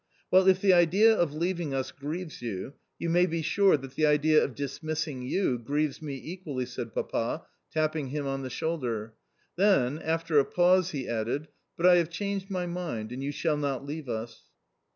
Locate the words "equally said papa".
6.15-7.45